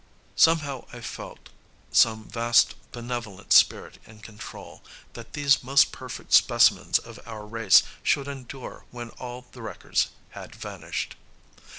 [0.35, 1.49] Somehow I felt
[1.91, 4.81] some vast benevolent spirit in control,
[5.13, 10.55] that these most perfect specimens of our race should endure when all the wreckers had
[10.55, 11.17] vanished.